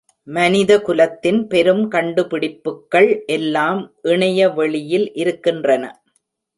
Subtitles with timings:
[0.27, 3.81] மனித குலத்தின் பெரும் கண்டுபிடிப்புக்கள் எல்லாம்
[4.01, 5.83] இணைய வெளியில் இருக்கின்றன.